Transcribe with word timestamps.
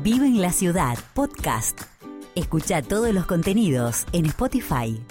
Vive 0.00 0.26
en 0.26 0.40
la 0.40 0.52
ciudad, 0.52 0.96
podcast. 1.12 1.80
Escucha 2.36 2.82
todos 2.82 3.12
los 3.12 3.26
contenidos 3.26 4.06
en 4.12 4.26
Spotify. 4.26 5.02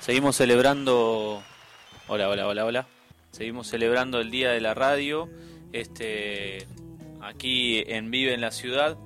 Seguimos 0.00 0.36
celebrando. 0.36 1.42
Hola, 2.08 2.30
hola, 2.30 2.48
hola, 2.48 2.64
hola. 2.64 2.86
Seguimos 3.32 3.66
celebrando 3.66 4.18
el 4.18 4.30
Día 4.30 4.50
de 4.50 4.62
la 4.62 4.72
Radio. 4.72 5.28
Este. 5.72 6.66
Aquí 7.20 7.84
en 7.86 8.10
Vive 8.10 8.32
en 8.32 8.40
la 8.40 8.50
Ciudad. 8.50 8.96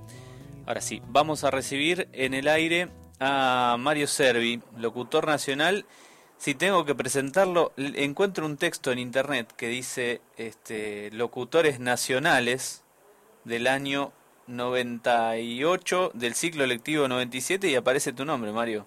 Ahora 0.67 0.83
sí, 0.83 1.03
vamos 1.09 1.43
a 1.43 1.51
recibir 1.51 2.09
en 2.13 2.33
el 2.33 2.47
aire 2.47 2.91
a 3.19 3.75
Mario 3.77 4.07
Servi, 4.07 4.63
locutor 4.77 5.27
nacional. 5.27 5.85
Si 6.37 6.55
tengo 6.55 6.85
que 6.85 6.95
presentarlo, 6.95 7.73
encuentro 7.77 8.47
un 8.47 8.57
texto 8.57 8.93
en 8.93 9.01
internet 9.01 9.53
que 9.57 9.67
dice 9.67 10.21
este, 10.37 11.11
locutores 11.11 11.81
nacionales 11.81 12.85
del 13.45 13.67
año 13.67 14.13
98, 14.49 16.11
del 16.15 16.35
ciclo 16.35 16.67
lectivo 16.67 17.07
97 17.07 17.69
y 17.69 17.77
aparece 17.77 18.13
tu 18.13 18.25
nombre, 18.25 18.51
Mario. 18.51 18.87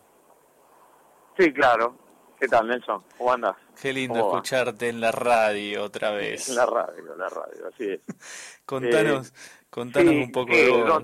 Sí, 1.38 1.54
claro. 1.54 1.96
¿Qué 2.40 2.48
tal, 2.48 2.68
Nelson? 2.68 3.04
¿Cómo 3.18 3.34
andas? 3.34 3.56
Qué 3.80 3.94
lindo 3.94 4.18
escucharte 4.18 4.90
en 4.90 5.00
la 5.00 5.12
radio 5.12 5.84
otra 5.84 6.10
vez. 6.10 6.50
En 6.50 6.56
la 6.56 6.66
radio, 6.66 7.16
la 7.16 7.30
radio, 7.30 7.68
así 7.68 7.92
es. 7.92 8.02
contanos, 8.66 9.30
eh, 9.30 9.66
contanos 9.70 10.14
un 10.16 10.32
poco 10.32 10.52
de 10.52 10.70
vos. 10.72 11.04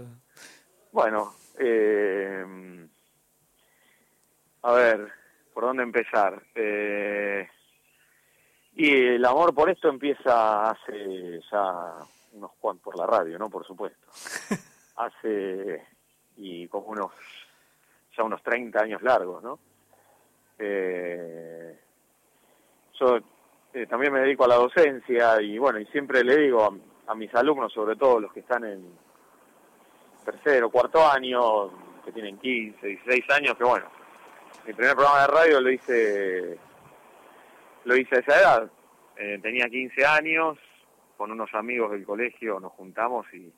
bueno, 0.92 1.36
eh, 1.59 2.44
a 4.64 4.72
ver, 4.73 5.12
¿por 5.53 5.66
dónde 5.66 5.84
empezar? 5.84 6.42
Eh, 6.55 7.48
y 8.73 8.92
el 8.92 9.26
amor 9.26 9.53
por 9.53 9.70
esto 9.70 9.89
empieza 9.89 10.72
hace 10.72 11.39
ya 11.52 11.94
unos 12.34 12.52
cuantos, 12.59 12.84
por 12.84 12.98
la 12.98 13.05
radio, 13.05 13.38
¿no? 13.38 13.49
Por 13.49 13.66
supuesto. 13.66 14.08
hace, 14.98 15.86
y 16.38 16.67
como 16.67 16.88
unos, 16.88 17.12
ya 18.16 18.23
unos 18.23 18.42
30 18.44 18.80
años 18.80 19.02
largos, 19.02 19.44
¿no? 19.44 19.59
Eh, 20.59 21.80
yo 23.00 23.17
eh, 23.73 23.86
también 23.86 24.11
me 24.11 24.22
dedico 24.22 24.45
a 24.45 24.48
la 24.48 24.55
docencia 24.55 25.39
y 25.42 25.58
bueno, 25.58 25.80
y 25.80 25.86
siempre 25.88 26.23
le 26.23 26.38
digo 26.38 26.64
a, 26.64 27.11
a 27.11 27.16
mis 27.16 27.33
alumnos, 27.36 27.72
sobre 27.72 27.95
todo 27.95 28.20
los 28.20 28.33
que 28.33 28.39
están 28.39 28.66
en 28.66 28.98
tercero, 30.25 30.70
cuarto 30.70 31.05
año, 31.05 31.70
que 32.03 32.11
tienen 32.11 32.38
15, 32.38 32.86
16 32.86 33.30
años, 33.31 33.58
que 33.58 33.64
bueno, 33.64 33.86
mi 34.66 34.73
primer 34.73 34.95
programa 34.95 35.22
de 35.22 35.28
radio 35.28 35.61
lo 35.61 35.72
hice 35.72 36.59
lo 37.86 37.95
hice 37.95 38.17
a 38.17 38.20
esa 38.20 38.39
edad. 38.39 38.72
Eh, 39.16 39.39
tenía 39.42 39.70
15 39.70 40.05
años, 40.05 40.58
con 41.18 41.32
unos 41.32 41.54
amigos 41.54 41.92
del 41.92 42.06
colegio 42.06 42.60
nos 42.60 42.72
juntamos 42.73 43.26
y 43.34 43.52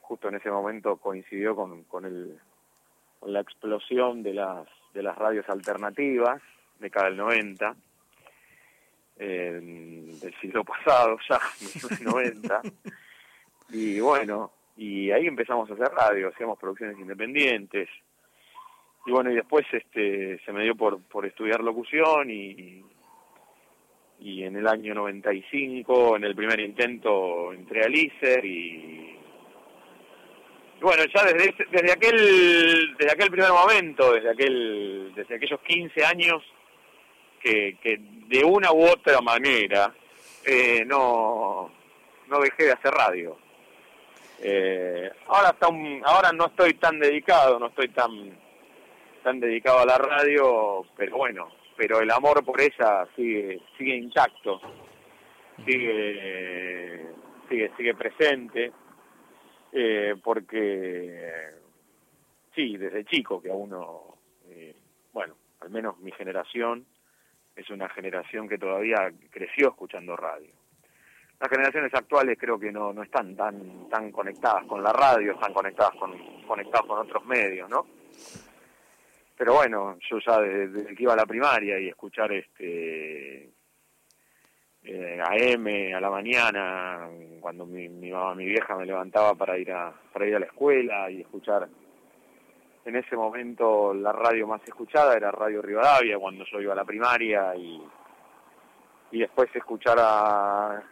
justo 0.00 0.28
en 0.28 0.36
ese 0.36 0.50
momento 0.50 0.96
coincidió 0.96 1.56
con, 1.56 1.84
con, 1.84 2.04
el, 2.04 2.38
con 3.18 3.32
la 3.32 3.40
explosión 3.40 4.22
de 4.22 4.34
las, 4.34 4.66
de 4.94 5.02
las 5.02 5.16
radios 5.16 5.48
alternativas 5.48 6.40
de 6.78 6.90
cada 6.90 7.08
el 7.08 7.16
90, 7.16 7.76
del 9.16 10.34
siglo 10.40 10.64
pasado 10.64 11.18
ya, 11.28 11.40
90. 12.00 12.62
y 13.70 14.00
bueno, 14.00 14.52
y 14.76 15.10
ahí 15.10 15.26
empezamos 15.26 15.70
a 15.70 15.74
hacer 15.74 15.88
radio, 15.88 16.28
hacíamos 16.28 16.58
producciones 16.58 16.98
independientes, 16.98 17.88
y 19.04 19.10
bueno, 19.10 19.30
y 19.30 19.34
después 19.34 19.66
este 19.72 20.38
se 20.44 20.52
me 20.52 20.62
dio 20.62 20.74
por, 20.76 21.02
por 21.02 21.26
estudiar 21.26 21.60
locución 21.60 22.30
y, 22.30 22.84
y 24.24 24.44
en 24.44 24.56
el 24.56 24.68
año 24.68 24.94
95, 24.94 26.16
en 26.16 26.24
el 26.24 26.34
primer 26.34 26.60
intento, 26.60 27.52
entré 27.52 27.84
al 27.84 27.94
ISER 27.94 28.44
y, 28.44 29.18
bueno, 30.80 31.04
ya 31.14 31.24
desde, 31.24 31.54
desde 31.70 31.92
aquel 31.92 32.96
desde 32.96 33.12
aquel 33.12 33.30
primer 33.30 33.50
momento, 33.50 34.12
desde 34.12 34.30
aquel 34.30 35.12
desde 35.14 35.36
aquellos 35.36 35.60
15 35.60 36.04
años 36.04 36.42
que, 37.40 37.76
que 37.82 37.98
de 38.28 38.44
una 38.44 38.72
u 38.72 38.84
otra 38.84 39.20
manera 39.20 39.92
eh, 40.44 40.84
no 40.86 41.70
no 42.28 42.40
dejé 42.40 42.64
de 42.64 42.72
hacer 42.72 42.92
radio. 42.92 43.36
Eh, 44.40 45.10
ahora 45.28 45.50
está 45.50 45.68
ahora 46.04 46.32
no 46.32 46.46
estoy 46.46 46.74
tan 46.74 46.98
dedicado, 46.98 47.58
no 47.58 47.66
estoy 47.66 47.88
tan 47.88 48.10
tan 49.22 49.38
dedicado 49.38 49.80
a 49.80 49.86
la 49.86 49.98
radio, 49.98 50.84
pero 50.96 51.16
bueno, 51.16 51.48
pero 51.76 52.00
el 52.00 52.10
amor 52.10 52.44
por 52.44 52.60
ella 52.60 53.06
sigue 53.16 53.60
sigue 53.76 53.96
intacto, 53.96 54.60
sigue 55.64 57.06
sigue 57.48 57.70
sigue 57.76 57.94
presente, 57.94 58.72
eh, 59.72 60.14
porque 60.22 61.50
sí, 62.54 62.76
desde 62.76 63.04
chico 63.04 63.40
que 63.40 63.50
a 63.50 63.54
uno, 63.54 64.16
eh, 64.48 64.74
bueno, 65.12 65.34
al 65.60 65.70
menos 65.70 65.98
mi 65.98 66.12
generación 66.12 66.86
es 67.54 67.68
una 67.70 67.88
generación 67.88 68.48
que 68.48 68.58
todavía 68.58 69.12
creció 69.30 69.68
escuchando 69.68 70.16
radio. 70.16 70.50
Las 71.40 71.50
generaciones 71.50 71.92
actuales 71.92 72.38
creo 72.38 72.58
que 72.58 72.70
no, 72.70 72.92
no 72.92 73.02
están 73.02 73.34
tan 73.34 73.88
tan 73.88 74.12
conectadas 74.12 74.64
con 74.66 74.82
la 74.82 74.92
radio, 74.92 75.32
están 75.32 75.52
conectadas 75.52 75.94
con 75.96 76.12
conectadas 76.46 76.86
con 76.86 76.98
otros 76.98 77.24
medios, 77.26 77.68
¿no? 77.68 77.86
Pero 79.36 79.54
bueno, 79.54 79.96
yo 80.08 80.18
ya 80.18 80.40
desde, 80.40 80.94
que 80.94 81.02
iba 81.02 81.12
a 81.12 81.16
la 81.16 81.26
primaria 81.26 81.78
y 81.78 81.88
escuchar 81.88 82.32
este 82.32 83.50
eh, 84.84 85.20
AM 85.20 85.94
a 85.96 86.00
la 86.00 86.10
mañana, 86.10 87.08
cuando 87.40 87.66
mi, 87.66 87.88
mi 87.88 88.10
mamá, 88.10 88.34
mi 88.34 88.46
vieja 88.46 88.76
me 88.76 88.86
levantaba 88.86 89.34
para 89.34 89.58
ir 89.58 89.72
a 89.72 89.92
para 90.12 90.26
ir 90.26 90.36
a 90.36 90.40
la 90.40 90.46
escuela 90.46 91.10
y 91.10 91.20
escuchar 91.20 91.68
en 92.84 92.96
ese 92.96 93.16
momento 93.16 93.94
la 93.94 94.12
radio 94.12 94.46
más 94.46 94.60
escuchada 94.66 95.16
era 95.16 95.30
Radio 95.30 95.62
Rivadavia 95.62 96.18
cuando 96.18 96.44
yo 96.44 96.60
iba 96.60 96.72
a 96.72 96.76
la 96.76 96.84
primaria 96.84 97.54
y 97.56 97.80
y 99.12 99.20
después 99.20 99.54
escuchar 99.54 99.98
a 100.00 100.82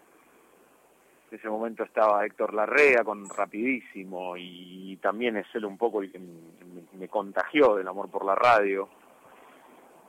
en 1.31 1.39
ese 1.39 1.49
momento 1.49 1.85
estaba 1.85 2.25
Héctor 2.27 2.55
Larrea 2.55 3.05
con 3.05 3.29
Rapidísimo 3.29 4.37
y 4.37 4.97
también 5.01 5.37
es 5.37 5.47
él 5.55 5.65
un 5.65 5.79
poco 5.79 6.03
el 6.03 6.11
que 6.11 6.19
me, 6.19 7.09
contagió 7.09 7.77
del 7.77 7.89
amor 7.89 8.11
por 8.11 8.25
la 8.25 8.35
radio. 8.35 8.89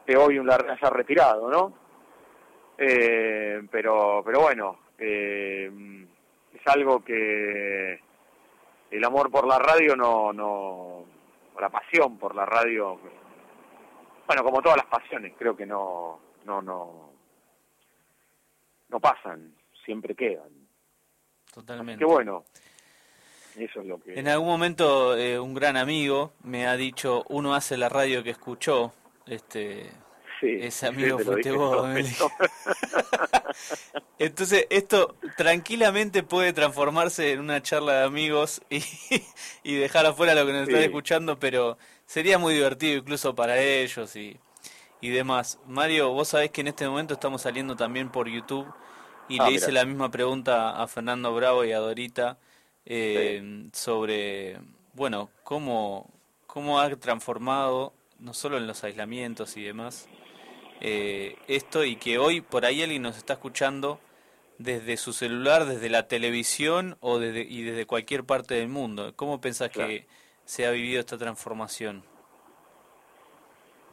Que 0.06 0.18
hoy 0.18 0.40
un 0.40 0.48
Larrea 0.48 0.78
ya 0.82 0.90
retirado, 0.90 1.50
¿no? 1.50 1.74
Eh, 2.78 3.62
pero, 3.70 4.24
pero 4.26 4.42
bueno, 4.42 4.80
eh, 4.98 5.72
es 6.54 6.68
algo 6.68 7.04
que 7.04 8.00
el 8.90 9.06
amor 9.06 9.30
por 9.30 9.48
la 9.48 9.60
radio 9.60 9.96
no, 9.96 10.34
no, 10.34 11.06
la 11.60 11.70
pasión 11.70 12.18
por 12.18 12.36
la 12.36 12.46
radio, 12.46 13.00
bueno, 14.26 14.44
como 14.44 14.62
todas 14.62 14.78
las 14.78 14.88
pasiones, 14.88 15.34
creo 15.38 15.56
que 15.56 15.68
no, 15.68 16.20
no, 16.46 16.62
no, 16.62 17.12
no 18.90 19.00
pasan, 19.00 19.54
siempre 19.86 20.16
quedan. 20.16 20.61
Totalmente. 21.54 22.00
Qué 22.00 22.06
bueno. 22.06 22.46
Eso 23.58 23.82
es 23.82 23.86
lo 23.86 24.00
que... 24.00 24.18
En 24.18 24.28
algún 24.28 24.48
momento 24.48 25.18
eh, 25.18 25.40
un 25.40 25.54
gran 25.54 25.78
amigo 25.78 26.34
me 26.44 26.68
ha 26.68 26.78
dicho, 26.78 27.26
uno 27.30 27.54
hace 27.54 27.78
la 27.78 27.90
radio 27.90 28.24
que 28.24 28.30
escuchó, 28.30 28.94
este, 29.26 29.92
ese 30.42 30.88
amigo 30.88 31.20
fuiste 31.20 31.52
vos. 31.52 31.88
Entonces, 34.20 34.68
esto 34.70 35.16
tranquilamente 35.36 36.24
puede 36.24 36.54
transformarse 36.54 37.34
en 37.34 37.40
una 37.40 37.62
charla 37.62 38.00
de 38.00 38.06
amigos 38.06 38.62
y, 38.70 38.82
y 39.64 39.76
dejar 39.76 40.06
afuera 40.06 40.34
lo 40.34 40.46
que 40.46 40.54
nos 40.54 40.68
están 40.68 40.84
escuchando, 40.84 41.40
pero 41.40 41.78
sería 42.06 42.38
muy 42.38 42.54
divertido 42.54 43.00
incluso 43.00 43.36
para 43.36 43.60
ellos 43.60 44.16
y, 44.16 44.40
y 45.02 45.10
demás. 45.10 45.60
Mario, 45.68 46.12
vos 46.12 46.30
sabés 46.30 46.52
que 46.52 46.62
en 46.62 46.70
este 46.70 46.88
momento 46.88 47.16
estamos 47.16 47.42
saliendo 47.42 47.76
también 47.76 48.10
por 48.10 48.30
YouTube 48.30 48.72
y 49.28 49.40
ah, 49.40 49.48
le 49.48 49.54
hice 49.54 49.72
la 49.72 49.86
misma 49.86 50.10
pregunta 50.12 50.82
a 50.82 50.88
Fernando 50.88 51.34
Bravo 51.34 51.64
y 51.66 51.72
a 51.72 51.80
Dorita 51.80 52.38
eh, 52.86 53.70
sobre, 53.74 54.58
bueno, 54.94 55.30
cómo, 55.44 56.10
cómo 56.48 56.80
ha 56.80 56.90
transformado, 56.96 57.94
no 58.20 58.34
solo 58.34 58.58
en 58.58 58.68
los 58.68 58.84
aislamientos 58.84 59.56
y 59.58 59.64
demás, 59.64 60.10
eh, 60.82 61.36
esto 61.48 61.86
y 61.86 61.96
que 61.96 62.18
hoy 62.18 62.42
por 62.42 62.66
ahí 62.66 62.82
alguien 62.82 63.04
nos 63.04 63.18
está 63.18 63.34
escuchando 63.34 64.00
desde 64.58 64.98
su 64.98 65.14
celular, 65.14 65.66
desde 65.66 65.90
la 65.90 66.08
televisión 66.08 66.98
o 67.02 67.20
desde, 67.20 67.42
y 67.42 67.64
desde 67.64 67.86
cualquier 67.86 68.24
parte 68.24 68.56
del 68.56 68.68
mundo. 68.68 69.14
¿Cómo 69.16 69.42
pensás 69.42 69.70
que 69.70 70.06
se 70.46 70.66
ha 70.66 70.72
vivido 70.72 71.00
esta 71.00 71.18
transformación? 71.18 72.04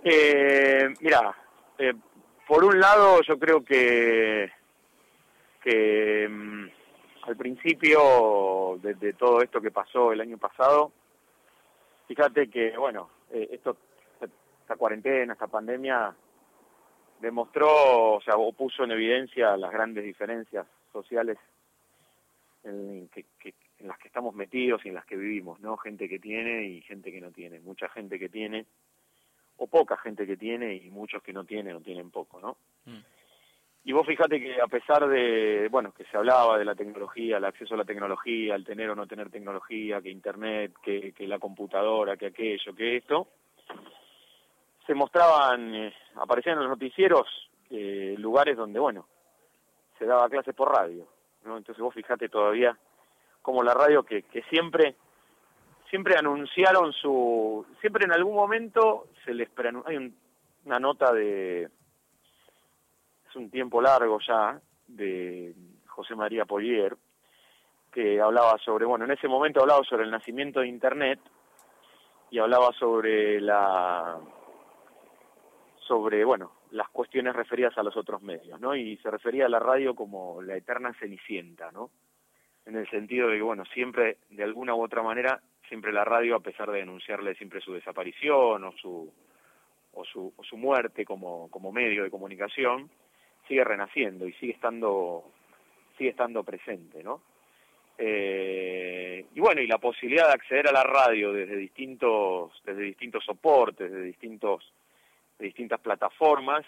Eh, 0.02 0.88
mira, 1.00 1.34
eh, 1.78 1.92
por 2.46 2.64
un 2.64 2.80
lado 2.80 3.20
yo 3.22 3.38
creo 3.38 3.64
que 3.64 4.50
que 5.62 6.28
mm, 6.28 6.68
al 7.22 7.36
principio 7.36 8.78
de, 8.80 9.12
todo 9.14 9.42
esto 9.42 9.60
que 9.60 9.70
pasó 9.70 10.12
el 10.12 10.20
año 10.20 10.38
pasado, 10.38 10.92
fíjate 12.06 12.48
que, 12.48 12.76
bueno, 12.76 13.10
eh, 13.30 13.48
esto, 13.52 13.76
esta 14.20 14.76
cuarentena, 14.76 15.34
esta 15.34 15.46
pandemia, 15.46 16.14
demostró, 17.20 18.14
o 18.14 18.20
sea, 18.22 18.36
o 18.36 18.52
puso 18.52 18.84
en 18.84 18.92
evidencia 18.92 19.56
las 19.56 19.72
grandes 19.72 20.04
diferencias 20.04 20.66
sociales 20.92 21.38
que, 22.62 23.54
en 23.78 23.88
las 23.88 23.98
que 23.98 24.08
estamos 24.08 24.34
metidos 24.34 24.84
y 24.84 24.88
en 24.88 24.94
las 24.94 25.06
que 25.06 25.16
vivimos, 25.16 25.60
¿no? 25.60 25.76
Gente 25.76 26.08
que 26.08 26.18
tiene 26.18 26.64
y 26.64 26.80
gente 26.82 27.12
que 27.12 27.20
no 27.20 27.30
tiene, 27.30 27.60
mucha 27.60 27.88
gente 27.88 28.18
que 28.18 28.28
tiene 28.28 28.66
o 29.56 29.66
poca 29.66 29.96
gente 29.96 30.26
que 30.26 30.36
tiene 30.36 30.74
y 30.74 30.90
muchos 30.90 31.22
que 31.22 31.32
no 31.32 31.44
tienen 31.44 31.76
o 31.76 31.80
tienen 31.80 32.10
poco, 32.10 32.40
¿no? 32.40 32.56
Mm. 32.84 33.02
Y 33.84 33.92
vos 33.92 34.06
fíjate 34.06 34.40
que 34.40 34.60
a 34.60 34.66
pesar 34.66 35.08
de, 35.08 35.68
bueno, 35.70 35.92
que 35.92 36.04
se 36.04 36.16
hablaba 36.16 36.58
de 36.58 36.64
la 36.64 36.74
tecnología, 36.74 37.38
el 37.38 37.44
acceso 37.44 37.74
a 37.74 37.78
la 37.78 37.84
tecnología, 37.84 38.54
el 38.54 38.64
tener 38.64 38.90
o 38.90 38.94
no 38.94 39.06
tener 39.06 39.30
tecnología, 39.30 40.02
que 40.02 40.10
internet, 40.10 40.74
que, 40.82 41.12
que 41.12 41.26
la 41.26 41.38
computadora, 41.38 42.16
que 42.16 42.26
aquello, 42.26 42.74
que 42.74 42.96
esto, 42.96 43.28
se 44.86 44.94
mostraban, 44.94 45.74
eh, 45.74 45.94
aparecían 46.16 46.56
en 46.56 46.64
los 46.64 46.70
noticieros 46.70 47.26
eh, 47.70 48.14
lugares 48.18 48.56
donde, 48.56 48.78
bueno, 48.78 49.06
se 49.98 50.06
daba 50.06 50.28
clases 50.28 50.54
por 50.54 50.70
radio, 50.70 51.06
¿no? 51.44 51.56
Entonces 51.56 51.82
vos 51.82 51.94
fíjate 51.94 52.28
todavía 52.28 52.76
como 53.42 53.62
la 53.62 53.74
radio 53.74 54.02
que, 54.02 54.22
que 54.22 54.42
siempre 54.44 54.96
siempre 55.90 56.16
anunciaron 56.16 56.92
su 56.92 57.66
siempre 57.80 58.04
en 58.04 58.12
algún 58.12 58.34
momento 58.34 59.06
se 59.24 59.32
les 59.32 59.48
hay 59.86 60.12
una 60.64 60.78
nota 60.78 61.12
de 61.12 61.68
es 63.28 63.36
un 63.36 63.50
tiempo 63.50 63.80
largo 63.80 64.18
ya 64.26 64.60
de 64.86 65.54
José 65.86 66.14
María 66.14 66.44
Polier 66.44 66.96
que 67.92 68.20
hablaba 68.20 68.58
sobre 68.58 68.84
bueno 68.84 69.04
en 69.04 69.12
ese 69.12 69.28
momento 69.28 69.60
hablaba 69.60 69.82
sobre 69.84 70.04
el 70.04 70.10
nacimiento 70.10 70.60
de 70.60 70.68
internet 70.68 71.20
y 72.30 72.38
hablaba 72.38 72.72
sobre 72.78 73.40
la 73.40 74.18
sobre 75.86 76.24
bueno 76.24 76.52
las 76.70 76.88
cuestiones 76.90 77.34
referidas 77.34 77.76
a 77.78 77.82
los 77.82 77.96
otros 77.96 78.22
medios 78.22 78.60
no 78.60 78.74
y 78.76 78.96
se 78.98 79.10
refería 79.10 79.46
a 79.46 79.50
la 79.50 79.58
radio 79.58 79.94
como 79.94 80.42
la 80.42 80.56
eterna 80.56 80.94
cenicienta 80.98 81.70
no 81.72 81.90
en 82.66 82.76
el 82.76 82.88
sentido 82.90 83.28
de 83.28 83.36
que 83.36 83.42
bueno 83.42 83.64
siempre 83.66 84.18
de 84.30 84.44
alguna 84.44 84.74
u 84.74 84.82
otra 84.82 85.02
manera 85.02 85.40
siempre 85.68 85.92
la 85.92 86.04
radio, 86.04 86.36
a 86.36 86.40
pesar 86.40 86.70
de 86.70 86.78
denunciarle 86.78 87.34
siempre 87.34 87.60
su 87.60 87.72
desaparición 87.72 88.64
o 88.64 88.72
su, 88.72 89.12
o 89.92 90.04
su, 90.04 90.32
o 90.36 90.42
su 90.42 90.56
muerte 90.56 91.04
como, 91.04 91.48
como 91.50 91.70
medio 91.70 92.02
de 92.02 92.10
comunicación, 92.10 92.90
sigue 93.48 93.64
renaciendo 93.64 94.28
y 94.28 94.32
sigue 94.34 94.52
estando, 94.52 95.24
sigue 95.96 96.10
estando 96.10 96.44
presente, 96.44 97.02
¿no? 97.02 97.22
Eh, 97.96 99.26
y 99.34 99.40
bueno, 99.40 99.60
y 99.60 99.66
la 99.66 99.78
posibilidad 99.78 100.28
de 100.28 100.34
acceder 100.34 100.68
a 100.68 100.72
la 100.72 100.84
radio 100.84 101.32
desde 101.32 101.56
distintos, 101.56 102.52
desde 102.64 102.82
distintos 102.82 103.24
soportes, 103.24 103.90
desde 103.90 104.04
distintos, 104.04 104.72
de 105.38 105.46
distintas 105.46 105.80
plataformas, 105.80 106.64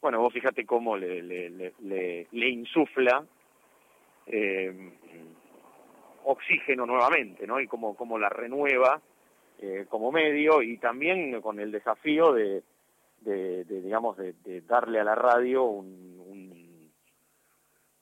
bueno, 0.00 0.20
vos 0.20 0.32
fíjate 0.32 0.64
cómo 0.64 0.96
le, 0.96 1.22
le, 1.22 1.50
le, 1.50 2.26
le 2.30 2.48
insufla 2.48 3.24
eh, 4.26 4.92
oxígeno 6.24 6.86
nuevamente, 6.86 7.46
¿no? 7.46 7.60
Y 7.60 7.66
cómo, 7.66 7.96
cómo 7.96 8.18
la 8.18 8.28
renueva 8.28 9.00
eh, 9.60 9.86
como 9.88 10.10
medio 10.12 10.62
y 10.62 10.78
también 10.78 11.40
con 11.40 11.60
el 11.60 11.70
desafío 11.70 12.32
de, 12.32 12.62
de, 13.20 13.64
digamos, 13.64 14.16
de, 14.16 14.60
darle 14.62 15.00
a 15.00 15.04
la 15.04 15.14
radio 15.14 15.64
un, 15.64 16.20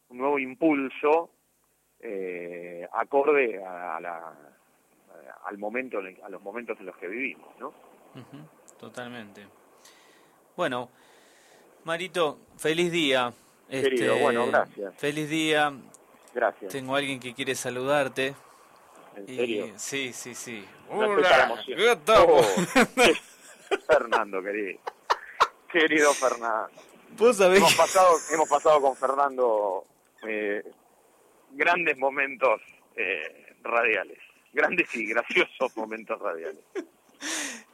un, 0.08 0.16
nuevo 0.16 0.38
impulso 0.38 1.30
eh, 2.00 2.88
acorde 2.92 3.62
a, 3.62 4.00
la, 4.00 4.34
al 5.44 5.58
momento, 5.58 5.98
a 5.98 6.28
los 6.28 6.42
momentos 6.42 6.78
en 6.80 6.86
los 6.86 6.96
que 6.96 7.08
vivimos, 7.08 7.48
¿no? 7.58 7.72
totalmente. 8.80 9.46
Bueno, 10.56 10.88
Marito, 11.84 12.40
feliz 12.56 12.90
día. 12.90 13.32
Querido, 13.68 14.14
este, 14.14 14.22
bueno, 14.22 14.46
gracias. 14.46 14.94
Feliz 14.96 15.28
día. 15.28 15.72
Gracias. 16.34 16.72
Tengo 16.72 16.94
a 16.94 16.98
alguien 16.98 17.20
que 17.20 17.34
quiere 17.34 17.54
saludarte. 17.54 18.34
¿En 19.16 19.26
serio? 19.26 19.72
Sí, 19.76 20.12
sí, 20.12 20.34
sí. 20.34 20.64
Hola, 20.90 21.54
oh, 22.08 22.42
Fernando, 23.86 24.42
querido. 24.42 24.80
Querido 25.70 26.12
Fernando. 26.14 26.70
¿Vos 27.16 27.36
sabés? 27.36 27.58
Hemos 27.58 27.74
pasado, 27.74 28.16
hemos 28.32 28.48
pasado 28.48 28.80
con 28.80 28.96
Fernando 28.96 29.84
eh, 30.26 30.62
grandes 31.52 31.98
momentos 31.98 32.60
eh, 32.96 33.54
radiales. 33.62 34.18
Grandes 34.52 34.94
y 34.94 35.06
graciosos 35.06 35.76
momentos 35.76 36.18
radiales. 36.20 36.64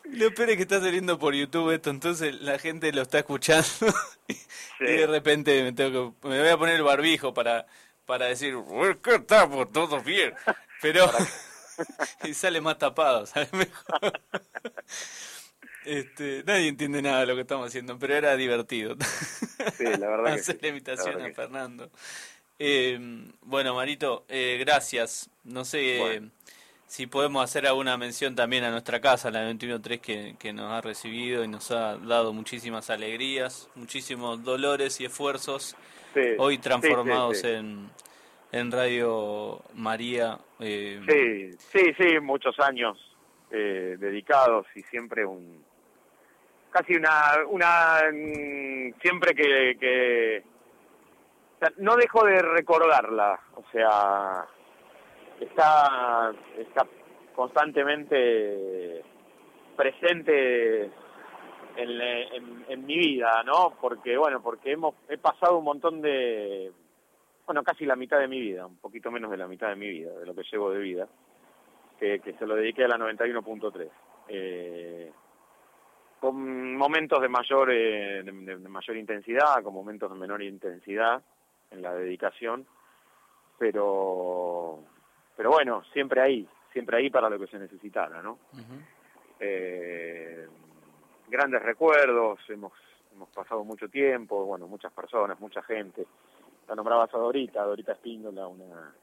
Lo 0.04 0.34
peor 0.34 0.50
es 0.50 0.56
que 0.56 0.62
está 0.62 0.80
saliendo 0.80 1.18
por 1.18 1.34
YouTube 1.34 1.70
esto, 1.70 1.90
entonces 1.90 2.40
la 2.40 2.58
gente 2.58 2.92
lo 2.92 3.02
está 3.02 3.20
escuchando 3.20 3.66
y 4.80 4.84
de 4.84 5.06
repente 5.06 5.62
me, 5.62 5.72
tengo 5.72 6.14
que, 6.20 6.28
me 6.28 6.40
voy 6.40 6.48
a 6.48 6.58
poner 6.58 6.76
el 6.76 6.82
barbijo 6.82 7.32
para 7.32 7.66
para 8.06 8.26
decir, 8.26 8.54
¿qué 9.02 9.14
estamos 9.16 9.72
todos 9.72 10.04
bien? 10.04 10.34
Pero 10.80 11.10
y 12.24 12.34
sale 12.34 12.60
más 12.60 12.78
tapado, 12.78 13.26
sale 13.26 13.48
mejor. 13.52 14.20
Este, 15.84 16.42
nadie 16.46 16.68
entiende 16.68 17.02
nada 17.02 17.20
de 17.20 17.26
lo 17.26 17.34
que 17.34 17.42
estamos 17.42 17.68
haciendo, 17.68 17.98
pero 17.98 18.14
era 18.14 18.36
divertido. 18.36 18.96
Sí, 19.76 19.84
la 19.84 20.08
verdad. 20.08 20.26
Hacer 20.34 20.58
la 20.60 20.68
invitación 20.68 21.22
a 21.22 21.30
Fernando. 21.32 21.90
Eh, 22.58 22.98
bueno, 23.42 23.74
Marito, 23.74 24.24
eh, 24.28 24.56
gracias. 24.60 25.30
No 25.42 25.64
sé 25.64 26.22
si 26.86 27.06
podemos 27.06 27.42
hacer 27.42 27.66
alguna 27.66 27.96
mención 27.96 28.34
también 28.34 28.64
a 28.64 28.70
nuestra 28.70 29.00
casa, 29.00 29.30
la 29.30 29.44
213, 29.44 30.00
que, 30.00 30.36
que 30.38 30.52
nos 30.52 30.72
ha 30.72 30.80
recibido 30.80 31.42
y 31.42 31.48
nos 31.48 31.70
ha 31.70 31.96
dado 31.96 32.32
muchísimas 32.32 32.88
alegrías, 32.90 33.68
muchísimos 33.74 34.44
dolores 34.44 35.00
y 35.00 35.06
esfuerzos 35.06 35.76
hoy 36.38 36.58
transformados 36.58 37.42
En, 37.44 37.90
en 38.52 38.70
Radio 38.70 39.62
María. 39.74 40.38
Eh... 40.60 41.00
Sí, 41.08 41.50
sí, 41.72 41.94
sí, 41.98 42.20
muchos 42.20 42.58
años 42.60 42.98
eh, 43.50 43.96
dedicados 43.98 44.66
y 44.74 44.82
siempre 44.82 45.24
un 45.24 45.64
casi 46.74 46.96
una 46.96 47.46
una 47.48 48.00
mm, 48.12 49.00
siempre 49.00 49.32
que, 49.32 49.76
que 49.78 50.42
no 51.78 51.94
dejo 51.94 52.26
de 52.26 52.42
recordarla, 52.42 53.38
o 53.54 53.62
sea, 53.70 54.44
está 55.40 56.32
está 56.58 56.84
constantemente 57.34 59.04
presente 59.76 60.90
en, 61.76 62.00
en, 62.68 62.86
mi 62.86 62.96
vida, 62.96 63.42
¿no? 63.44 63.74
Porque, 63.80 64.16
bueno, 64.16 64.40
porque 64.42 64.72
hemos, 64.72 64.94
he 65.08 65.18
pasado 65.18 65.58
un 65.58 65.64
montón 65.64 66.00
de, 66.00 66.70
bueno, 67.46 67.64
casi 67.64 67.84
la 67.84 67.96
mitad 67.96 68.18
de 68.18 68.28
mi 68.28 68.40
vida, 68.40 68.66
un 68.66 68.78
poquito 68.78 69.10
menos 69.10 69.30
de 69.30 69.36
la 69.36 69.48
mitad 69.48 69.68
de 69.68 69.76
mi 69.76 69.88
vida, 69.88 70.12
de 70.12 70.26
lo 70.26 70.34
que 70.34 70.44
llevo 70.50 70.70
de 70.70 70.78
vida, 70.78 71.08
que, 71.98 72.20
que 72.20 72.34
se 72.34 72.46
lo 72.46 72.54
dediqué 72.54 72.84
a 72.84 72.88
la 72.88 72.98
91.3. 72.98 73.88
Eh, 74.28 75.12
con 76.24 76.74
momentos 76.76 77.20
de 77.20 77.28
mayor, 77.28 77.70
eh, 77.70 78.22
de, 78.22 78.56
mayor 78.56 78.96
intensidad, 78.96 79.62
con 79.62 79.74
momentos 79.74 80.10
de 80.10 80.16
menor 80.16 80.42
intensidad 80.42 81.22
en 81.70 81.82
la 81.82 81.92
dedicación, 81.92 82.66
pero, 83.58 84.80
pero 85.36 85.50
bueno, 85.50 85.82
siempre 85.92 86.22
ahí, 86.22 86.48
siempre 86.72 86.96
ahí 86.96 87.10
para 87.10 87.28
lo 87.28 87.38
que 87.38 87.46
se 87.48 87.58
necesitara, 87.58 88.22
¿no? 88.22 88.38
eh, 89.38 90.48
grandes 91.28 91.62
recuerdos, 91.62 92.40
hemos, 92.48 92.72
hemos 93.12 93.28
pasado 93.28 93.62
mucho 93.62 93.90
tiempo, 93.90 94.46
bueno, 94.46 94.66
muchas 94.66 94.94
personas, 94.94 95.38
mucha 95.40 95.60
gente. 95.60 96.06
La 96.66 96.74
nombrabas 96.74 97.12
a 97.12 97.18
Dorita, 97.18 97.62
Dorita 97.64 97.92
Espíndola, 97.92 98.46
una 98.48 98.94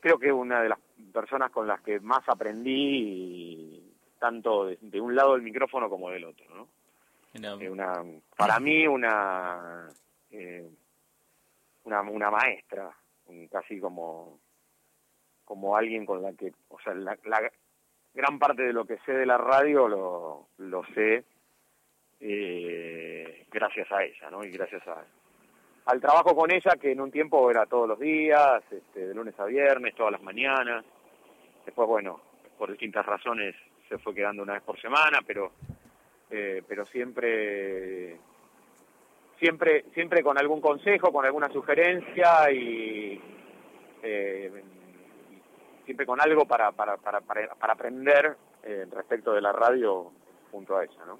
creo 0.00 0.18
que 0.18 0.32
una 0.32 0.62
de 0.62 0.70
las 0.70 0.78
personas 1.12 1.50
con 1.50 1.66
las 1.66 1.82
que 1.82 2.00
más 2.00 2.26
aprendí 2.28 3.81
tanto 4.22 4.66
de, 4.66 5.00
un 5.00 5.16
lado 5.16 5.32
del 5.32 5.42
micrófono 5.42 5.90
como 5.90 6.08
del 6.08 6.24
otro, 6.24 6.46
¿no? 6.54 6.68
Eh, 7.34 7.68
una, 7.68 8.04
para 8.36 8.60
mí 8.60 8.86
una, 8.86 9.88
eh, 10.30 10.70
una 11.82 12.02
una 12.02 12.30
maestra, 12.30 12.88
casi 13.50 13.80
como 13.80 14.38
como 15.44 15.76
alguien 15.76 16.06
con 16.06 16.22
la 16.22 16.32
que, 16.34 16.52
o 16.68 16.78
sea, 16.80 16.94
la, 16.94 17.18
gran 18.14 18.38
parte 18.38 18.62
de 18.62 18.72
lo 18.72 18.84
que 18.84 18.98
sé 18.98 19.12
de 19.12 19.26
la 19.26 19.38
radio 19.38 19.88
lo, 19.88 20.46
lo 20.58 20.84
sé 20.94 21.24
eh, 22.20 23.44
gracias 23.50 23.90
a 23.90 24.04
ella, 24.04 24.30
¿no? 24.30 24.44
Y 24.44 24.52
gracias 24.52 24.86
a, 24.86 25.04
al 25.86 26.00
trabajo 26.00 26.36
con 26.36 26.52
ella, 26.52 26.76
que 26.80 26.92
en 26.92 27.00
un 27.00 27.10
tiempo 27.10 27.50
era 27.50 27.66
todos 27.66 27.88
los 27.88 27.98
días, 27.98 28.62
este, 28.70 29.08
de 29.08 29.14
lunes 29.14 29.38
a 29.40 29.46
viernes, 29.46 29.96
todas 29.96 30.12
las 30.12 30.22
mañanas. 30.22 30.84
Después, 31.66 31.88
bueno, 31.88 32.20
por 32.56 32.70
distintas 32.70 33.04
razones 33.04 33.56
se 33.92 33.98
fue 33.98 34.14
quedando 34.14 34.42
una 34.42 34.54
vez 34.54 34.62
por 34.62 34.80
semana, 34.80 35.20
pero 35.26 35.52
eh, 36.30 36.62
pero 36.66 36.86
siempre 36.86 38.18
siempre 39.38 39.84
siempre 39.92 40.22
con 40.22 40.38
algún 40.38 40.62
consejo, 40.62 41.12
con 41.12 41.26
alguna 41.26 41.52
sugerencia 41.52 42.50
y 42.50 43.20
eh, 44.02 44.64
siempre 45.84 46.06
con 46.06 46.22
algo 46.22 46.46
para, 46.46 46.72
para, 46.72 46.96
para, 46.96 47.20
para 47.20 47.72
aprender 47.72 48.36
eh, 48.62 48.86
respecto 48.90 49.32
de 49.34 49.42
la 49.42 49.52
radio 49.52 50.10
junto 50.50 50.76
a 50.76 50.84
ella, 50.84 51.04
¿no? 51.06 51.18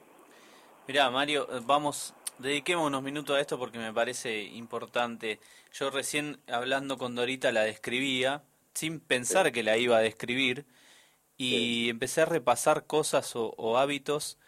Mirá, 0.89 1.11
Mario, 1.11 1.47
eh, 1.51 1.61
vamos, 1.65 2.15
dediquemos 2.39 2.87
unos 2.87 3.03
minutos 3.03 3.37
a 3.37 3.41
esto 3.41 3.59
porque 3.59 3.79
me 3.79 3.93
parece 3.93 4.43
importante. 4.43 5.41
Yo 5.73 5.91
recién 5.91 6.39
hablando 6.51 6.97
con 6.97 7.15
Dorita 7.15 7.53
la 7.53 7.63
describía, 7.65 8.43
sin 8.73 8.99
pensar 9.01 9.53
que 9.53 9.63
la 9.63 9.77
iba 9.77 9.99
a 9.99 10.01
describir 10.01 10.65
y 11.37 11.89
empecé 11.89 12.23
a 12.23 12.27
repasar 12.27 12.87
cosas 12.87 13.33
o, 13.35 13.79
hábitos 13.79 14.39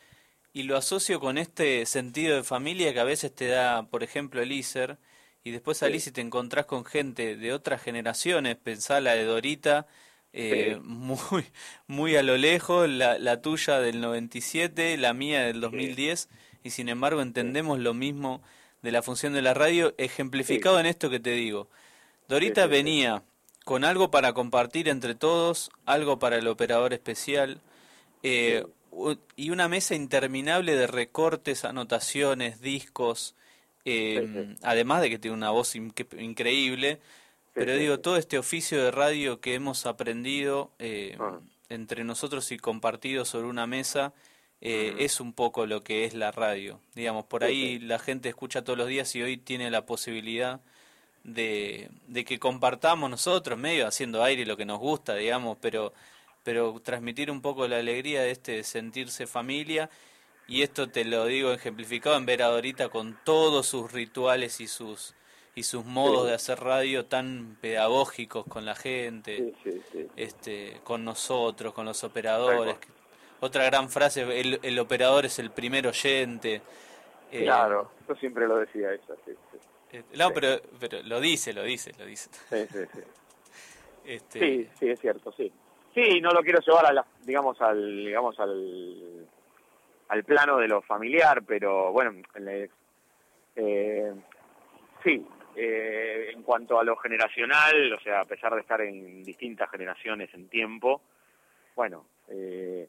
y 0.53 0.64
lo 0.64 0.76
asocio 0.76 1.21
con 1.21 1.38
este 1.38 1.85
sentido 1.87 2.37
de 2.37 2.45
familia 2.45 2.93
que 2.93 3.00
a 3.00 3.05
veces 3.05 3.35
te 3.35 3.49
da, 3.49 3.87
por 3.88 4.03
ejemplo, 4.03 4.41
el 4.41 4.53
ISER 4.53 4.99
y 5.43 5.50
después 5.50 5.79
salís 5.79 6.07
y 6.07 6.12
te 6.12 6.21
encontrás 6.21 6.67
con 6.67 6.85
gente 6.85 7.37
de 7.37 7.53
otras 7.53 7.83
generaciones, 7.83 8.57
pensá 8.57 9.00
la 9.00 9.14
de 9.14 9.25
Dorita, 9.25 9.87
eh, 10.33 10.79
muy, 10.83 11.45
muy 11.87 12.17
a 12.17 12.23
lo 12.23 12.37
lejos, 12.37 12.88
la, 12.88 13.19
la 13.19 13.43
tuya 13.43 13.81
del 13.81 14.00
97, 14.00 14.97
la 14.97 15.12
mía 15.12 15.43
del 15.43 15.61
2010, 15.61 16.29
y 16.62 16.71
sin 16.71 16.88
embargo 16.88 17.21
entendemos 17.21 17.79
lo 17.79 17.95
mismo 17.95 18.43
de 18.83 18.93
la 18.93 19.03
función 19.03 19.33
de 19.33 19.43
la 19.43 19.55
radio, 19.55 19.95
ejemplificado 19.99 20.79
en 20.79 20.87
esto 20.87 21.11
que 21.11 21.21
te 21.21 21.31
digo. 21.31 21.69
Dorita 22.29 22.67
venía 22.67 23.23
con 23.64 23.85
algo 23.85 24.11
para 24.11 24.35
compartir 24.35 24.88
entre 24.88 25.14
todos, 25.14 25.71
algo 25.87 26.18
para 26.18 26.37
el 26.37 26.47
operador 26.47 26.92
especial, 26.92 27.61
eh, 28.23 28.64
y 29.37 29.50
una 29.50 29.68
mesa 29.68 29.94
interminable 29.94 30.76
de 30.76 30.87
recortes, 30.87 31.64
anotaciones, 31.64 32.61
discos, 32.61 33.35
eh, 33.85 34.54
además 34.62 35.02
de 35.02 35.11
que 35.11 35.18
tiene 35.18 35.37
una 35.37 35.50
voz 35.50 35.75
increíble, 35.75 37.00
pero 37.54 37.75
digo, 37.76 38.00
todo 38.00 38.16
este 38.16 38.38
oficio 38.38 38.83
de 38.83 38.90
radio 38.90 39.40
que 39.40 39.54
hemos 39.54 39.87
aprendido 39.87 40.71
eh, 40.78 41.16
ah. 41.18 41.40
entre 41.68 42.04
nosotros 42.04 42.50
y 42.52 42.59
compartido 42.59 43.25
sobre 43.25 43.49
una 43.49 43.66
mesa, 43.66 44.12
es 44.66 45.21
un 45.21 45.35
poco 45.35 45.66
lo 45.66 45.85
que 45.85 46.06
es 46.06 46.14
la 46.14 46.30
radio. 46.30 46.80
Digamos, 46.94 47.26
por 47.26 47.44
ahí 47.44 47.78
la 47.78 47.99
gente 47.99 48.30
escucha 48.30 48.64
todos 48.64 48.78
los 48.78 48.88
días 48.88 49.14
y 49.14 49.21
hoy 49.21 49.37
tiene 49.37 49.71
la 49.71 49.85
posibilidad 49.85 50.62
de, 51.25 51.90
de 52.07 52.25
que 52.25 52.38
compartamos 52.38 53.11
nosotros, 53.11 53.59
medio 53.59 53.87
haciendo 53.87 54.23
aire 54.23 54.47
lo 54.47 54.57
que 54.57 54.64
nos 54.64 54.78
gusta, 54.78 55.14
digamos, 55.14 55.59
pero, 55.61 55.93
pero 56.43 56.81
transmitir 56.83 57.31
un 57.31 57.40
poco 57.40 57.66
la 57.66 57.78
alegría 57.78 58.23
de 58.23 58.31
este 58.31 58.62
sentirse 58.62 59.26
familia. 59.26 59.90
Y 60.47 60.62
esto 60.62 60.88
te 60.90 61.04
lo 61.04 61.25
digo 61.25 61.52
ejemplificado 61.52 62.16
en 62.16 62.26
ver 62.26 62.43
a 62.43 62.49
Dorita 62.49 62.90
con 62.90 63.19
todos 63.25 63.66
sus 63.66 63.90
rituales 63.90 64.61
y 64.61 64.69
sus 64.69 65.14
y 65.57 65.62
sus 65.62 65.85
modos 65.85 66.26
de 66.26 66.35
hacer 66.35 66.59
radio 66.61 67.04
tan 67.04 67.57
pedagógicos 67.61 68.45
con 68.47 68.64
la 68.64 68.75
gente, 68.75 69.54
este, 70.16 70.81
con 70.83 71.04
nosotros, 71.04 71.73
con 71.73 71.87
los 71.87 72.02
operadores. 72.02 72.76
Otra 73.40 73.64
gran 73.64 73.88
frase, 73.88 74.23
el, 74.40 74.59
el 74.62 74.78
operador 74.78 75.26
es 75.26 75.38
el 75.38 75.50
primer 75.50 75.87
oyente. 75.87 76.61
Eh, 77.35 77.43
claro, 77.43 77.91
yo 78.09 78.14
siempre 78.14 78.47
lo 78.47 78.59
decía 78.59 78.93
eso. 78.93 79.17
Sí, 79.25 79.33
este, 79.91 80.17
no, 80.17 80.31
pero, 80.31 80.61
pero 80.79 81.03
lo 81.03 81.19
dice, 81.19 81.53
lo 81.53 81.64
dice, 81.64 81.93
lo 81.99 82.07
dice. 82.07 82.31
Sí, 82.49 82.67
sí, 82.71 82.85
sí. 82.93 83.00
Este... 84.07 84.38
Sí, 84.38 84.69
sí, 84.79 84.91
es 84.91 85.00
cierto, 85.00 85.33
sí. 85.33 85.50
Sí, 85.95 86.21
no 86.21 86.31
lo 86.31 86.43
quiero 86.43 86.61
llevar 86.61 86.85
a 86.85 86.93
la, 86.93 87.07
digamos, 87.23 87.59
al, 87.62 88.05
digamos, 88.05 88.38
al, 88.38 89.26
al 90.09 90.25
plano 90.25 90.59
de 90.59 90.69
lo 90.69 90.83
familiar, 90.83 91.43
pero 91.47 91.91
bueno, 91.91 92.12
eh, 93.57 94.12
sí, 95.03 95.26
eh, 95.57 96.31
en 96.35 96.43
cuanto 96.43 96.79
a 96.79 96.85
lo 96.85 96.97
generacional, 96.97 97.95
o 97.95 98.00
sea, 98.00 98.21
a 98.21 98.25
pesar 98.26 98.55
de 98.55 98.61
estar 98.61 98.83
en 98.83 99.25
distintas 99.25 99.71
generaciones 99.71 100.33
en 100.35 100.49
tiempo, 100.50 101.00
bueno, 101.75 102.05
eh, 102.29 102.87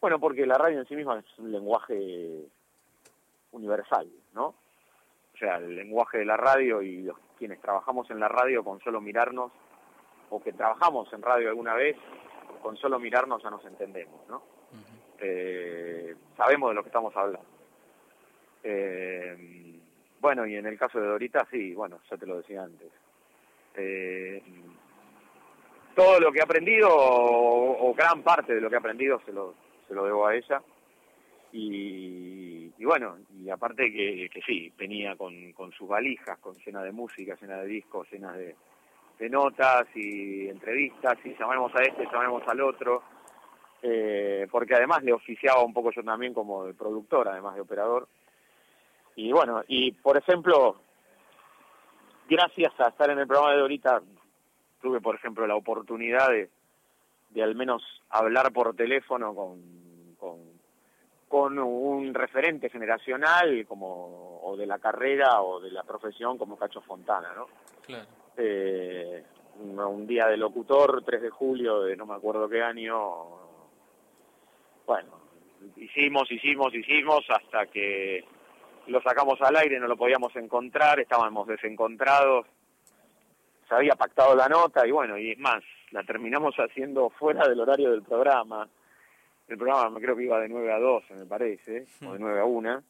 bueno, 0.00 0.20
porque 0.20 0.46
la 0.46 0.58
radio 0.58 0.78
en 0.78 0.86
sí 0.86 0.94
misma 0.94 1.18
es 1.18 1.38
un 1.38 1.50
lenguaje 1.50 2.46
universal, 3.62 4.08
¿no? 4.34 4.54
o 5.34 5.38
sea, 5.38 5.56
el 5.56 5.74
lenguaje 5.76 6.18
de 6.18 6.24
la 6.24 6.36
radio 6.36 6.82
y 6.82 7.02
los 7.02 7.16
quienes 7.38 7.60
trabajamos 7.60 8.10
en 8.10 8.20
la 8.20 8.28
radio 8.28 8.62
con 8.62 8.80
solo 8.80 9.00
mirarnos, 9.00 9.50
o 10.30 10.42
que 10.42 10.52
trabajamos 10.52 11.12
en 11.12 11.22
radio 11.22 11.48
alguna 11.48 11.74
vez, 11.74 11.96
con 12.62 12.76
solo 12.76 12.98
mirarnos 12.98 13.42
ya 13.42 13.50
nos 13.50 13.64
entendemos, 13.64 14.20
¿no? 14.28 14.42
Eh, 15.18 16.14
sabemos 16.36 16.70
de 16.70 16.74
lo 16.74 16.82
que 16.82 16.88
estamos 16.88 17.16
hablando. 17.16 17.46
Eh, 18.62 19.80
bueno, 20.20 20.46
y 20.46 20.56
en 20.56 20.66
el 20.66 20.78
caso 20.78 21.00
de 21.00 21.08
Dorita, 21.08 21.46
sí, 21.50 21.74
bueno, 21.74 22.00
ya 22.10 22.16
te 22.16 22.26
lo 22.26 22.36
decía 22.36 22.62
antes. 22.62 22.92
Eh, 23.74 24.42
todo 25.94 26.20
lo 26.20 26.32
que 26.32 26.38
he 26.38 26.42
aprendido, 26.42 26.88
o, 26.90 27.92
gran 27.94 28.22
parte 28.22 28.54
de 28.54 28.60
lo 28.60 28.68
que 28.68 28.76
he 28.76 28.78
aprendido, 28.78 29.20
se 29.24 29.32
lo, 29.32 29.54
se 29.88 29.94
lo 29.94 30.04
debo 30.04 30.26
a 30.26 30.34
ella. 30.34 30.62
Y, 31.52 32.51
y 32.82 32.84
bueno, 32.84 33.16
y 33.38 33.48
aparte 33.48 33.92
que, 33.92 34.28
que 34.28 34.42
sí, 34.42 34.72
venía 34.76 35.14
con, 35.14 35.52
con 35.52 35.70
sus 35.70 35.88
valijas, 35.88 36.36
con 36.40 36.56
llena 36.66 36.82
de 36.82 36.90
música, 36.90 37.38
llena 37.40 37.58
de 37.58 37.66
discos, 37.68 38.10
llenas 38.10 38.36
de, 38.36 38.56
notas 39.30 39.86
y 39.94 40.48
entrevistas, 40.48 41.16
y 41.24 41.32
llamamos 41.38 41.72
a 41.76 41.82
este, 41.84 42.06
llamamos 42.06 42.42
al 42.48 42.60
otro, 42.60 43.04
eh, 43.82 44.48
porque 44.50 44.74
además 44.74 45.04
le 45.04 45.12
oficiaba 45.12 45.62
un 45.62 45.72
poco 45.72 45.92
yo 45.92 46.02
también 46.02 46.34
como 46.34 46.64
productor, 46.74 47.28
además 47.28 47.54
de 47.54 47.60
operador. 47.60 48.08
Y 49.14 49.30
bueno, 49.30 49.62
y 49.68 49.92
por 49.92 50.16
ejemplo, 50.16 50.80
gracias 52.28 52.72
a 52.80 52.88
estar 52.88 53.10
en 53.10 53.20
el 53.20 53.28
programa 53.28 53.54
de 53.54 53.60
ahorita, 53.60 54.02
tuve 54.80 55.00
por 55.00 55.14
ejemplo 55.14 55.46
la 55.46 55.54
oportunidad 55.54 56.30
de, 56.30 56.50
de 57.30 57.42
al 57.44 57.54
menos 57.54 57.80
hablar 58.10 58.52
por 58.52 58.74
teléfono 58.74 59.36
con 59.36 59.81
con 61.32 61.58
un 61.58 62.12
referente 62.12 62.68
generacional 62.68 63.64
como 63.66 64.38
o 64.42 64.54
de 64.54 64.66
la 64.66 64.78
carrera 64.78 65.40
o 65.40 65.60
de 65.60 65.70
la 65.70 65.82
profesión 65.82 66.36
como 66.36 66.58
Cacho 66.58 66.82
Fontana, 66.82 67.32
¿no? 67.34 67.46
Claro. 67.86 68.04
Eh, 68.36 69.24
un, 69.58 70.06
día 70.06 70.26
de 70.26 70.36
locutor, 70.36 71.02
3 71.02 71.22
de 71.22 71.30
julio 71.30 71.84
de 71.84 71.96
no 71.96 72.04
me 72.04 72.16
acuerdo 72.16 72.50
qué 72.50 72.62
año, 72.62 72.98
bueno, 74.84 75.08
hicimos, 75.76 76.30
hicimos, 76.30 76.74
hicimos 76.74 77.24
hasta 77.30 77.64
que 77.64 78.22
lo 78.88 79.00
sacamos 79.00 79.40
al 79.40 79.56
aire, 79.56 79.80
no 79.80 79.86
lo 79.86 79.96
podíamos 79.96 80.36
encontrar, 80.36 81.00
estábamos 81.00 81.48
desencontrados, 81.48 82.44
se 83.66 83.74
había 83.74 83.94
pactado 83.94 84.36
la 84.36 84.50
nota 84.50 84.86
y 84.86 84.90
bueno, 84.90 85.16
y 85.16 85.30
es 85.30 85.38
más, 85.38 85.62
la 85.92 86.02
terminamos 86.02 86.54
haciendo 86.56 87.08
fuera 87.08 87.48
del 87.48 87.60
horario 87.60 87.90
del 87.90 88.02
programa 88.02 88.68
el 89.48 89.58
programa 89.58 90.00
creo 90.00 90.16
que 90.16 90.24
iba 90.24 90.40
de 90.40 90.48
9 90.48 90.72
a 90.72 90.78
12, 90.78 91.14
me 91.14 91.26
parece, 91.26 91.86
o 92.06 92.12
de 92.12 92.18
9 92.18 92.40
a 92.40 92.44
1, 92.44 92.82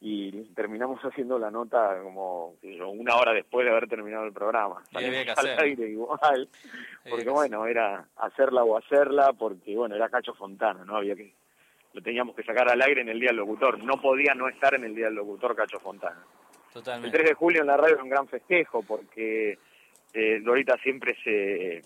y 0.00 0.32
terminamos 0.54 1.00
haciendo 1.04 1.38
la 1.38 1.50
nota 1.50 2.00
como 2.02 2.56
una 2.90 3.16
hora 3.16 3.32
después 3.32 3.64
de 3.64 3.70
haber 3.70 3.88
terminado 3.88 4.24
el 4.24 4.32
programa. 4.32 4.82
había 4.92 5.24
que 5.24 5.30
al 5.30 5.58
aire 5.60 5.88
igual, 5.88 6.48
porque 7.08 7.30
bueno, 7.30 7.66
era 7.66 8.06
hacerla 8.16 8.64
o 8.64 8.76
hacerla, 8.76 9.32
porque 9.32 9.76
bueno, 9.76 9.94
era 9.94 10.08
Cacho 10.08 10.34
Fontana, 10.34 10.84
¿no? 10.84 10.96
Había 10.96 11.14
que, 11.14 11.32
lo 11.92 12.02
teníamos 12.02 12.34
que 12.34 12.42
sacar 12.42 12.68
al 12.68 12.82
aire 12.82 13.02
en 13.02 13.08
el 13.10 13.20
Día 13.20 13.28
del 13.28 13.36
Locutor, 13.36 13.82
no 13.82 14.00
podía 14.00 14.34
no 14.34 14.48
estar 14.48 14.74
en 14.74 14.84
el 14.84 14.94
Día 14.94 15.06
del 15.06 15.14
Locutor 15.14 15.54
Cacho 15.54 15.78
Fontana. 15.78 16.24
Totalmente. 16.72 17.08
El 17.08 17.12
3 17.12 17.30
de 17.30 17.34
julio 17.34 17.60
en 17.60 17.66
la 17.66 17.76
radio 17.76 17.94
era 17.94 18.02
un 18.02 18.08
gran 18.08 18.26
festejo, 18.26 18.82
porque 18.82 19.58
eh, 20.14 20.40
Lorita 20.40 20.76
siempre 20.78 21.16
se, 21.22 21.82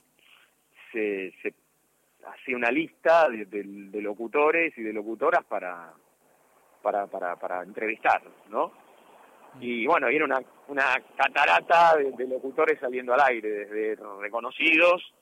se, 0.92 1.34
se 1.42 1.54
hacía 2.26 2.56
una 2.56 2.70
lista 2.70 3.28
de, 3.28 3.64
locutores 4.02 4.76
y 4.76 4.82
de 4.82 4.92
locutoras 4.92 5.44
para, 5.44 5.92
para, 6.82 7.06
para, 7.06 7.36
para 7.36 7.62
entrevistar, 7.62 8.22
¿no? 8.48 8.72
Y 9.60 9.86
bueno, 9.86 10.10
y 10.10 10.16
era 10.16 10.24
una, 10.24 10.40
una 10.68 11.02
catarata 11.16 11.96
de, 11.96 12.26
locutores 12.26 12.78
saliendo 12.78 13.14
al 13.14 13.20
aire, 13.22 13.48
desde 13.48 13.96
reconocidos 14.20 15.14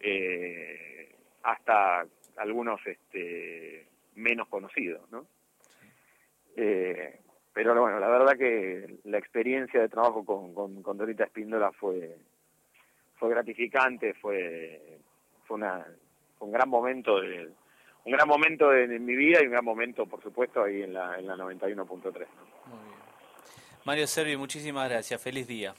eh, 0.00 1.14
hasta 1.42 2.06
algunos 2.38 2.80
este, 2.86 3.86
menos 4.14 4.48
conocidos, 4.48 5.10
¿no? 5.10 5.26
Eh, 6.56 7.20
pero 7.52 7.78
bueno, 7.80 7.98
la 7.98 8.08
verdad 8.08 8.36
que 8.36 8.98
la 9.04 9.18
experiencia 9.18 9.80
de 9.80 9.88
trabajo 9.88 10.24
con, 10.24 10.54
con, 10.54 10.82
con 10.82 10.96
Dorita 10.96 11.24
Espíndola 11.24 11.72
fue, 11.72 12.16
fue 13.16 13.30
gratificante, 13.30 14.14
fue, 14.14 14.98
fue 15.46 15.56
una, 15.56 15.86
un 16.46 16.52
gran 16.52 16.68
momento 16.68 17.20
de 17.20 17.50
un 18.04 18.12
gran 18.12 18.28
momento 18.28 18.72
en, 18.72 19.04
mi 19.04 19.16
vida 19.16 19.40
y 19.42 19.46
un 19.46 19.52
gran 19.52 19.64
momento, 19.64 20.06
por 20.06 20.22
supuesto, 20.22 20.62
ahí 20.62 20.82
en 20.82 20.94
la, 20.94 21.18
en 21.18 21.26
la 21.26 21.34
91.3. 21.34 21.86
Muy 21.86 22.12
bien. 22.12 22.26
Mario 23.84 24.06
Servi, 24.06 24.36
muchísimas 24.36 24.88
gracias. 24.88 25.20
Feliz 25.20 25.48
día. 25.48 25.74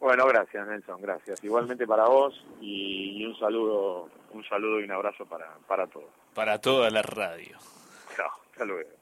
Bueno, 0.00 0.26
gracias 0.26 0.66
Nelson, 0.66 1.00
gracias. 1.00 1.42
Igualmente 1.42 1.86
para 1.86 2.06
vos 2.06 2.34
y, 2.60 3.24
un 3.24 3.38
saludo, 3.38 4.10
un 4.32 4.44
saludo 4.44 4.80
y 4.80 4.84
un 4.84 4.92
abrazo 4.92 5.26
para, 5.26 5.54
para 5.66 5.86
todos. 5.86 6.08
Para 6.34 6.60
toda 6.60 6.90
la 6.90 7.02
radio. 7.02 7.58
Chao, 8.14 8.30
hasta 8.50 8.64
luego. 8.64 8.88